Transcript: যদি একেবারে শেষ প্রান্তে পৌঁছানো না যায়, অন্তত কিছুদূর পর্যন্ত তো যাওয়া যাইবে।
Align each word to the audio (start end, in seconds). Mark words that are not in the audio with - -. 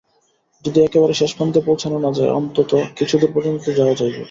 যদি 0.65 0.79
একেবারে 0.81 1.13
শেষ 1.13 1.31
প্রান্তে 1.35 1.59
পৌঁছানো 1.67 1.97
না 1.99 2.11
যায়, 2.17 2.35
অন্তত 2.39 2.69
কিছুদূর 2.97 3.31
পর্যন্ত 3.33 3.59
তো 3.65 3.71
যাওয়া 3.79 3.95
যাইবে। 3.99 4.19